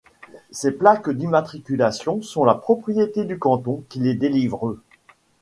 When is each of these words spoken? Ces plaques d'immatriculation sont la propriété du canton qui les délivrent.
Ces 0.49 0.71
plaques 0.71 1.11
d'immatriculation 1.11 2.23
sont 2.23 2.43
la 2.43 2.55
propriété 2.55 3.23
du 3.23 3.37
canton 3.37 3.83
qui 3.87 3.99
les 3.99 4.15
délivrent. 4.15 4.77